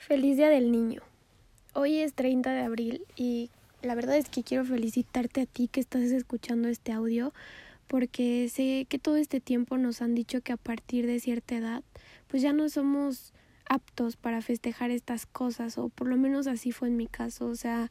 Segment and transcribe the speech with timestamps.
[0.00, 1.02] Feliz Día del Niño.
[1.74, 3.50] Hoy es 30 de abril y
[3.82, 7.34] la verdad es que quiero felicitarte a ti que estás escuchando este audio
[7.86, 11.84] porque sé que todo este tiempo nos han dicho que a partir de cierta edad
[12.28, 13.34] pues ya no somos
[13.68, 17.54] aptos para festejar estas cosas o por lo menos así fue en mi caso, o
[17.54, 17.90] sea,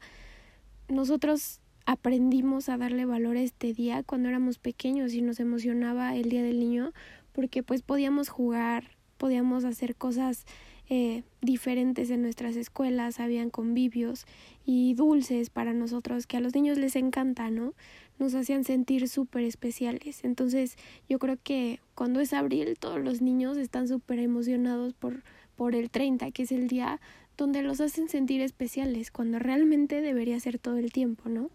[0.88, 6.28] nosotros aprendimos a darle valor a este día cuando éramos pequeños y nos emocionaba el
[6.28, 6.92] Día del Niño
[7.32, 10.44] porque pues podíamos jugar, podíamos hacer cosas
[10.92, 14.26] eh, diferentes en nuestras escuelas, habían convivios
[14.66, 17.74] y dulces para nosotros que a los niños les encanta, ¿no?
[18.18, 20.24] Nos hacían sentir súper especiales.
[20.24, 20.76] Entonces
[21.08, 25.22] yo creo que cuando es abril todos los niños están súper emocionados por,
[25.54, 27.00] por el 30, que es el día
[27.36, 31.50] donde los hacen sentir especiales, cuando realmente debería ser todo el tiempo, ¿no?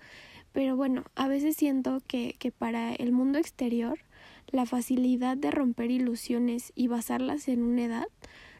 [0.53, 3.99] Pero bueno, a veces siento que, que para el mundo exterior
[4.47, 8.07] la facilidad de romper ilusiones y basarlas en una edad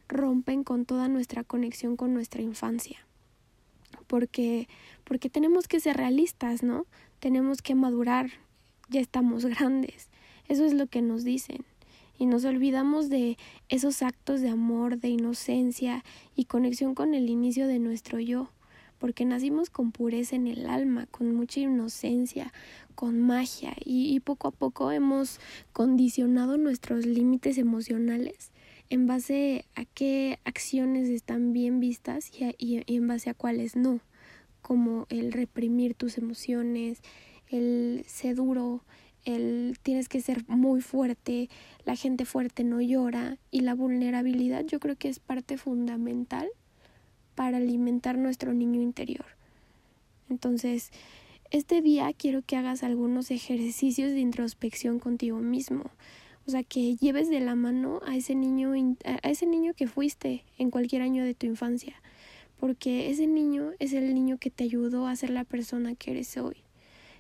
[0.07, 3.05] rompen con toda nuestra conexión con nuestra infancia.
[4.07, 4.67] Porque,
[5.03, 6.85] porque tenemos que ser realistas, ¿no?
[7.19, 8.29] Tenemos que madurar,
[8.89, 10.09] ya estamos grandes.
[10.47, 11.65] Eso es lo que nos dicen.
[12.17, 16.03] Y nos olvidamos de esos actos de amor, de inocencia
[16.35, 18.49] y conexión con el inicio de nuestro yo,
[18.99, 22.53] porque nacimos con pureza en el alma, con mucha inocencia,
[22.93, 25.41] con magia, y, y poco a poco hemos
[25.73, 28.51] condicionado nuestros límites emocionales
[28.89, 33.99] en base a qué acciones están bien vistas y, en base a cuáles no,
[34.61, 37.01] como el reprimir tus emociones,
[37.49, 38.81] el ser duro,
[39.23, 41.49] el tienes que ser muy fuerte,
[41.83, 46.47] la gente fuerte no llora y la vulnerabilidad yo creo que es parte fundamental
[47.33, 49.25] para alimentar nuestro niño interior.
[50.29, 50.91] Entonces,
[51.51, 55.91] este día quiero que hagas algunos ejercicios de introspección contigo mismo.
[56.47, 60.43] O sea, que lleves de la mano a ese niño, a ese niño que fuiste
[60.57, 61.95] en cualquier año de tu infancia,
[62.59, 66.37] porque ese niño es el niño que te ayudó a ser la persona que eres
[66.37, 66.57] hoy.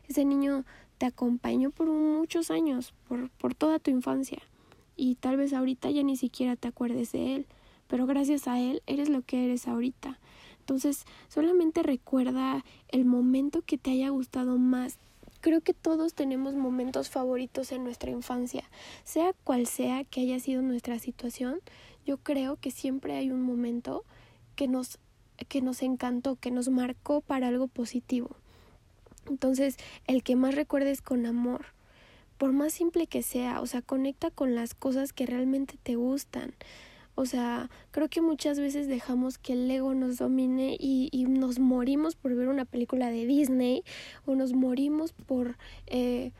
[0.07, 0.63] Ese niño
[0.99, 4.43] te acompañó por muchos años, por, por toda tu infancia,
[4.95, 7.47] y tal vez ahorita ya ni siquiera te acuerdes de él,
[7.87, 10.19] pero gracias a él eres lo que eres ahorita.
[10.59, 14.97] Entonces, solamente recuerda el momento que te haya gustado más
[15.45, 18.63] Creo que todos tenemos momentos favoritos en nuestra infancia,
[19.03, 21.59] sea cual sea que haya sido nuestra situación,
[22.03, 24.05] yo creo que siempre hay un momento
[24.55, 24.97] que nos
[25.47, 28.35] que nos encantó, que nos marcó para algo positivo.
[29.29, 31.67] Entonces, el que más recuerdes con amor,
[32.39, 36.55] por más simple que sea, o sea, conecta con las cosas que realmente te gustan.
[37.15, 41.59] O sea, creo que muchas veces dejamos que el ego nos domine y, y nos
[41.59, 43.83] morimos por ver una película de Disney
[44.25, 46.33] o nos morimos por, eh,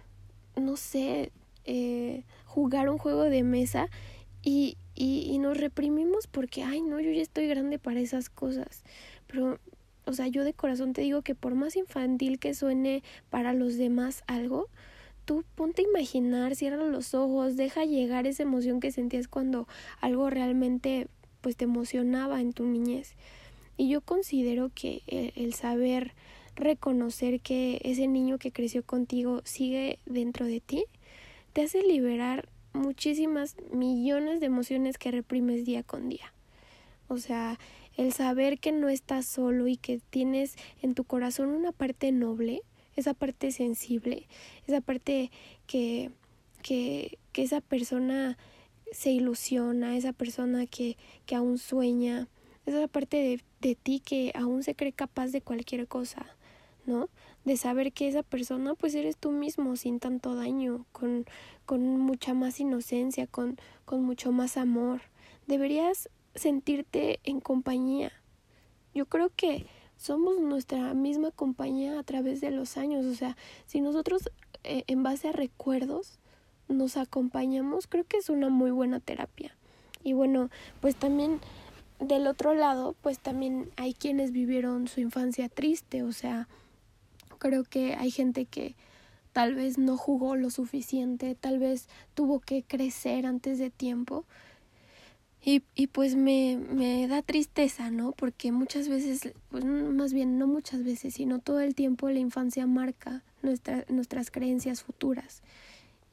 [0.58, 1.32] no sé,
[1.64, 3.90] eh, jugar un juego de mesa
[4.44, 8.84] y, y, y nos reprimimos porque, ay, no, yo ya estoy grande para esas cosas.
[9.28, 9.60] Pero,
[10.06, 13.78] o sea, yo de corazón te digo que por más infantil que suene para los
[13.78, 14.68] demás algo,
[15.26, 19.68] tú ponte a imaginar, cierra los ojos, deja llegar esa emoción que sentías cuando
[20.00, 21.08] algo realmente
[21.42, 23.16] pues te emocionaba en tu niñez.
[23.78, 26.14] Y yo considero que el, el saber
[26.56, 30.86] reconocer que ese niño que creció contigo sigue dentro de ti,
[31.54, 36.34] te hace liberar muchísimas millones de emociones que reprimes día con día.
[37.08, 37.60] O sea,
[37.98, 42.62] el saber que no estás solo y que tienes en tu corazón una parte noble,
[42.96, 44.28] esa parte sensible,
[44.68, 45.32] esa parte
[45.68, 46.12] que,
[46.62, 48.38] que, que esa persona
[48.92, 52.28] se ilusiona, esa persona que, que aún sueña,
[52.66, 56.26] esa parte de, de ti que aún se cree capaz de cualquier cosa,
[56.86, 57.10] ¿no?
[57.44, 61.26] De saber que esa persona pues eres tú mismo sin tanto daño, con,
[61.66, 65.02] con mucha más inocencia, con, con mucho más amor.
[65.48, 68.12] Deberías sentirte en compañía.
[68.94, 69.66] Yo creo que
[70.06, 73.06] somos nuestra misma compañía a través de los años.
[73.08, 73.36] O sea,
[73.66, 74.30] si nosotros
[74.64, 76.20] eh, en base a recuerdos
[76.68, 79.56] nos acompañamos, creo que es una muy buena terapia.
[80.04, 81.40] Y bueno, pues también
[82.00, 86.04] del otro lado, pues también hay quienes vivieron su infancia triste.
[86.04, 86.48] O sea,
[87.40, 88.76] creo que hay gente que
[89.34, 94.24] tal vez no jugó lo suficiente, tal vez tuvo que crecer antes de tiempo
[95.48, 98.14] y, y pues me, me da tristeza, ¿no?
[98.14, 102.66] Porque muchas veces, pues más bien no muchas veces, sino todo el tiempo la infancia
[102.66, 105.44] marca nuestra, nuestras creencias futuras.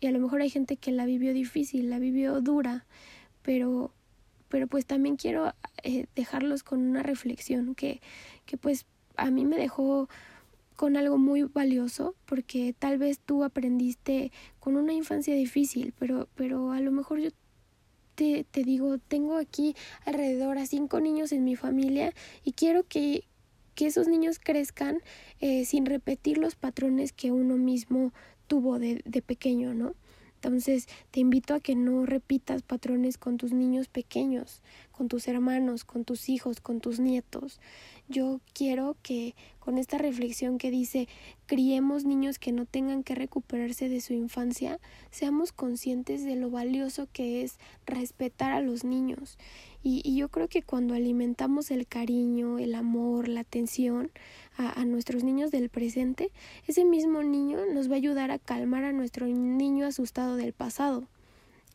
[0.01, 2.85] Y a lo mejor hay gente que la vivió difícil, la vivió dura,
[3.41, 3.91] pero,
[4.51, 8.03] pero pues también quiero eh, dejarlos con una reflexión que,
[8.45, 8.85] que pues
[9.17, 10.11] a mí me dejó
[10.77, 14.31] con algo muy valioso porque tal vez tú aprendiste
[14.61, 17.31] con una infancia difícil, pero, pero a lo mejor yo
[18.15, 19.75] te, te digo, tengo aquí
[20.05, 22.13] alrededor a cinco niños en mi familia
[22.45, 23.25] y quiero que,
[23.75, 25.01] que esos niños crezcan
[25.41, 28.13] eh, sin repetir los patrones que uno mismo
[28.47, 29.95] tuvo de, de pequeño, ¿no?
[30.43, 34.61] Entonces te invito a que no repitas patrones con tus niños pequeños,
[34.91, 37.61] con tus hermanos, con tus hijos, con tus nietos.
[38.09, 41.07] Yo quiero que con esta reflexión que dice
[41.47, 44.81] criemos niños que no tengan que recuperarse de su infancia,
[45.13, 49.39] seamos conscientes de lo valioso que es respetar a los niños.
[49.83, 54.11] Y, yo creo que cuando alimentamos el cariño, el amor, la atención
[54.57, 56.31] a, nuestros niños del presente,
[56.67, 61.09] ese mismo niño nos va a ayudar a calmar a nuestro niño asustado del pasado.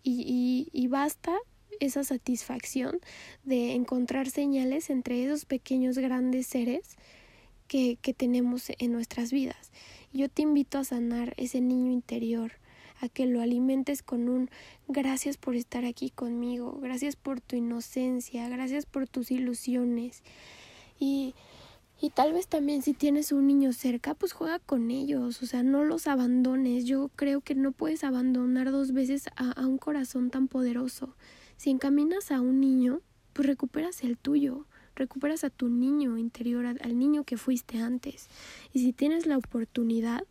[0.04, 1.36] Y, y, y basta
[1.80, 3.00] esa satisfacción
[3.44, 6.96] de encontrar señales entre esos pequeños grandes seres
[7.68, 9.72] que, que tenemos en nuestras vidas.
[10.14, 12.54] Yo te invito a sanar ese niño interior,
[13.00, 14.50] a que lo alimentes con un
[14.88, 20.24] gracias por estar aquí conmigo, gracias por tu inocencia, gracias por tus ilusiones.
[21.00, 21.36] Y,
[22.02, 25.64] y tal vez también si tienes un niño cerca, pues juega con ellos, o sea,
[25.64, 26.86] no los abandones.
[26.86, 31.16] Yo creo que no puedes abandonar dos veces a, a un corazón tan poderoso.
[31.58, 33.02] Si encaminas a un niño,
[33.34, 34.66] pues recuperas el tuyo,
[34.96, 38.28] recuperas a tu niño interior, al niño que fuiste antes.
[38.74, 40.24] Y si tienes la oportunidad,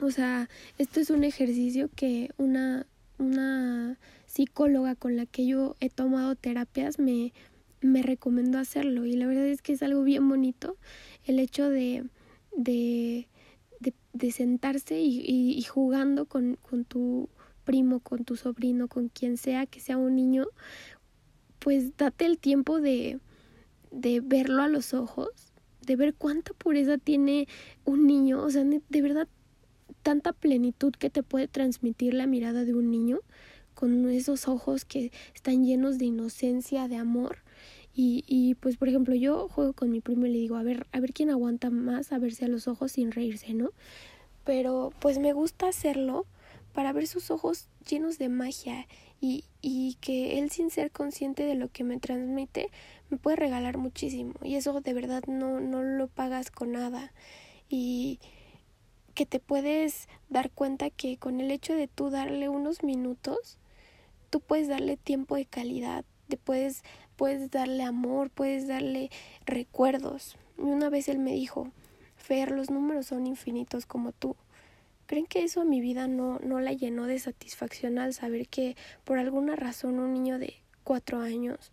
[0.00, 0.48] o sea,
[0.78, 2.86] esto es un ejercicio que una,
[3.18, 7.32] una psicóloga con la que yo he tomado terapias me,
[7.80, 9.06] me recomendó hacerlo.
[9.06, 10.76] Y la verdad es que es algo bien bonito
[11.24, 12.04] el hecho de,
[12.56, 13.28] de,
[14.12, 17.28] de, sentarse y, y, jugando con, con tu
[17.64, 20.46] primo, con tu sobrino, con quien sea que sea un niño,
[21.58, 23.18] pues date el tiempo de,
[23.90, 25.52] de verlo a los ojos,
[25.82, 27.48] de ver cuánta pureza tiene
[27.84, 29.28] un niño, o sea, de verdad
[30.02, 33.20] tanta plenitud que te puede transmitir la mirada de un niño
[33.74, 37.38] con esos ojos que están llenos de inocencia, de amor.
[37.94, 40.86] Y, y pues, por ejemplo, yo juego con mi primo y le digo, a ver,
[40.92, 43.70] a ver quién aguanta más a verse a los ojos sin reírse, ¿no?
[44.44, 46.26] Pero pues me gusta hacerlo
[46.72, 48.86] para ver sus ojos llenos de magia
[49.20, 52.70] y, y que él sin ser consciente de lo que me transmite
[53.10, 57.12] me puede regalar muchísimo y eso de verdad no, no lo pagas con nada
[57.68, 58.20] y
[59.18, 63.58] que te puedes dar cuenta que con el hecho de tú darle unos minutos,
[64.30, 66.84] tú puedes darle tiempo de calidad, te puedes,
[67.16, 69.10] puedes darle amor, puedes darle
[69.44, 70.36] recuerdos.
[70.56, 71.72] Y una vez él me dijo,
[72.14, 74.36] Fer, los números son infinitos como tú.
[75.06, 78.76] ¿Creen que eso a mi vida no, no la llenó de satisfacción al saber que
[79.02, 80.54] por alguna razón un niño de
[80.84, 81.72] cuatro años,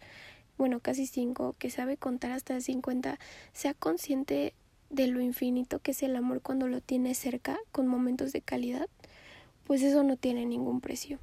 [0.58, 3.20] bueno, casi cinco, que sabe contar hasta cincuenta,
[3.54, 4.56] sea consciente
[4.96, 8.88] de lo infinito que es el amor cuando lo tienes cerca, con momentos de calidad,
[9.66, 11.20] pues eso no tiene ningún precio.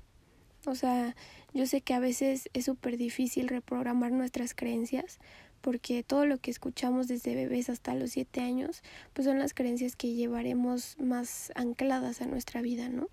[0.66, 1.16] O sea,
[1.54, 5.18] yo sé que a veces es súper difícil reprogramar nuestras creencias,
[5.60, 8.82] porque todo lo que escuchamos desde bebés hasta los siete años,
[9.12, 13.08] pues son las creencias que llevaremos más ancladas a nuestra vida, ¿no?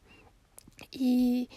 [0.91, 1.49] Y,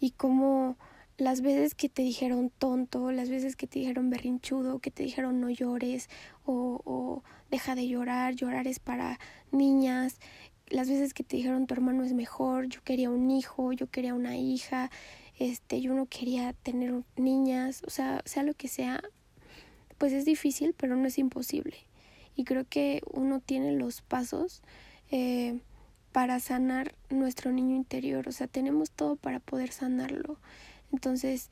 [0.00, 0.76] y como
[1.18, 5.40] las veces que te dijeron tonto, las veces que te dijeron berrinchudo, que te dijeron
[5.40, 6.08] no llores
[6.44, 9.18] o, o deja de llorar, llorar es para
[9.50, 10.18] niñas,
[10.68, 14.14] las veces que te dijeron tu hermano es mejor, yo quería un hijo, yo quería
[14.14, 14.90] una hija,
[15.38, 19.02] este, yo no quería tener niñas, o sea, sea lo que sea,
[19.98, 21.76] pues es difícil, pero no es imposible.
[22.34, 24.62] Y creo que uno tiene los pasos
[25.10, 25.60] eh,
[26.12, 30.38] para sanar nuestro niño interior, o sea, tenemos todo para poder sanarlo.
[30.92, 31.50] Entonces,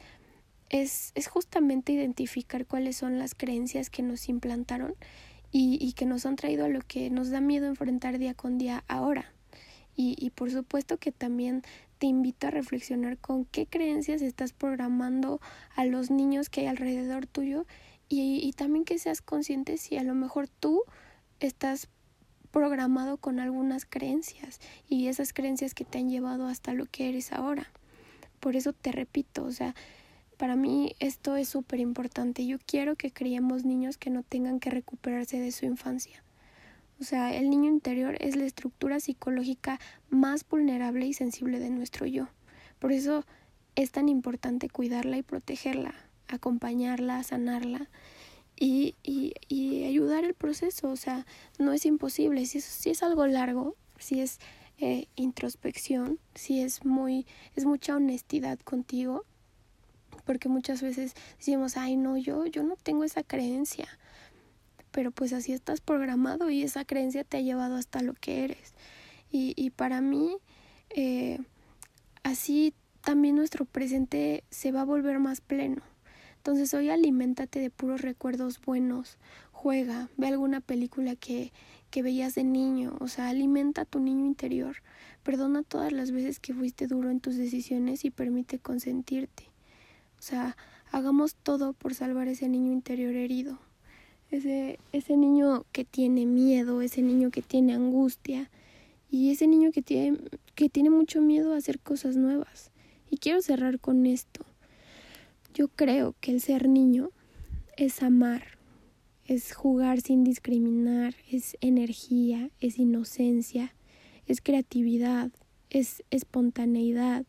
[0.71, 4.95] es, es justamente identificar cuáles son las creencias que nos implantaron
[5.53, 8.59] y, y, que nos han traído a lo que nos da miedo enfrentar día con
[8.59, 9.33] día ahora.
[9.97, 11.62] Y, y por supuesto que también
[11.99, 15.41] te invito a reflexionar con qué creencias estás programando
[15.76, 17.67] a los niños que hay alrededor tuyo
[18.09, 20.83] y, y también que seas consciente si a lo mejor tú
[21.38, 21.88] estás
[22.50, 27.33] programado con algunas creencias y esas creencias que te han llevado hasta lo que eres
[27.33, 27.71] ahora.
[28.44, 29.74] Por eso te repito, o sea,
[30.36, 32.46] para mí esto es súper importante.
[32.46, 36.22] Yo quiero que criemos niños que no tengan que recuperarse de su infancia.
[37.00, 42.04] O sea, el niño interior es la estructura psicológica más vulnerable y sensible de nuestro
[42.04, 42.28] yo.
[42.80, 43.24] Por eso
[43.76, 45.94] es tan importante cuidarla y protegerla,
[46.28, 47.88] acompañarla, sanarla
[48.60, 50.90] y, y, y ayudar el proceso.
[50.90, 51.24] O sea,
[51.58, 52.44] no es imposible.
[52.44, 54.38] Si es, si es algo largo, si es
[54.78, 59.25] eh, introspección, si es muy, es mucha honestidad contigo,
[60.25, 63.87] porque muchas veces decimos, ay no, yo, yo no tengo esa creencia,
[64.90, 68.75] pero pues así estás programado y esa creencia te ha llevado hasta lo que eres.
[69.31, 70.37] Y, y para mí,
[70.90, 71.38] eh,
[72.23, 75.83] así también nuestro presente se va a volver más pleno.
[76.37, 79.19] Entonces hoy aliméntate de puros recuerdos buenos,
[79.64, 81.50] juega, ve alguna película que,
[81.88, 84.76] que veías de niño, o sea, alimenta a tu niño interior,
[85.23, 89.44] perdona todas las veces que fuiste duro en tus decisiones y permite consentirte.
[90.18, 90.54] O sea,
[90.92, 93.59] hagamos todo por salvar ese niño interior herido,
[94.30, 98.50] ese, ese niño que tiene miedo, ese niño que tiene angustia
[99.11, 100.18] y ese niño que tiene,
[100.54, 102.71] que tiene mucho miedo a hacer cosas nuevas.
[103.09, 104.44] Y quiero cerrar con esto.
[105.54, 107.12] Yo creo que el ser niño
[107.78, 108.59] es amar,
[109.26, 113.75] es jugar sin discriminar, es energía, es inocencia,
[114.26, 115.31] es creatividad,
[115.71, 117.25] es espontaneidad,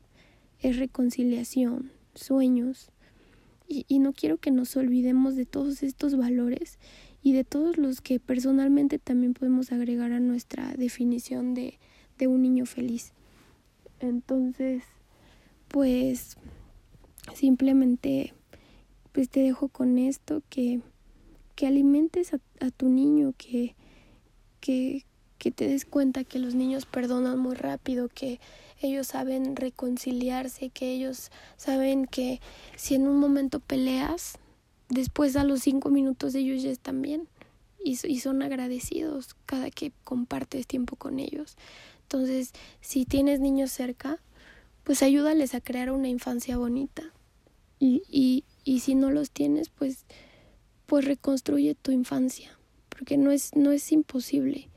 [0.59, 2.91] es reconciliación, sueños.
[3.67, 6.77] Y, y, no quiero que nos olvidemos de todos estos valores
[7.23, 11.79] y de todos los que personalmente también podemos agregar a nuestra definición de,
[12.19, 13.13] de un niño feliz.
[13.99, 14.83] Entonces,
[15.67, 16.37] pues
[17.33, 18.33] simplemente
[19.11, 20.81] pues te dejo con esto que
[21.55, 23.75] que alimentes a, tu niño, que,
[24.59, 25.05] que,
[25.37, 28.39] que te des cuenta que los niños perdonan muy rápido, que
[28.81, 32.41] ellos saben reconciliarse, que ellos saben que
[32.75, 34.37] si en un momento peleas,
[34.89, 37.27] después a los cinco minutos ellos ya están bien
[37.83, 41.55] y, y son agradecidos cada que compartes tiempo con ellos.
[42.03, 44.19] Entonces, si tienes niños cerca,
[44.83, 47.03] pues ayúdales a crear una infancia bonita.
[47.79, 50.05] Y, y, y si no los tienes, pues
[50.85, 52.57] pues reconstruye tu infancia,
[52.89, 54.69] porque no es, no es imposible,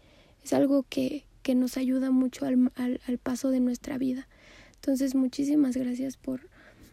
[0.43, 4.29] es algo que, que nos ayuda mucho al, al, al paso de nuestra vida.
[4.77, 6.49] Entonces, muchísimas gracias por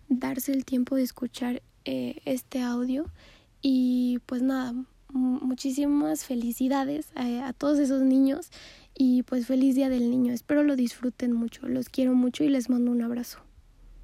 [0.10, 3.06] darse el tiempo de escuchar eh, este audio
[3.62, 4.74] y pues nada,
[5.10, 8.50] muchísimas felicidades a, a, todos esos niños
[8.98, 10.34] y pues feliz día del niño.
[10.34, 13.40] Espero lo disfruten mucho, los quiero mucho y les mando un abrazo.